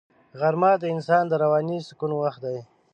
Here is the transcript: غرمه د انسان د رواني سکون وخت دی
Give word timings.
غرمه 0.39 0.71
د 0.81 0.83
انسان 0.95 1.23
د 1.27 1.33
رواني 1.43 1.79
سکون 1.87 2.11
وخت 2.15 2.39
دی 2.45 2.59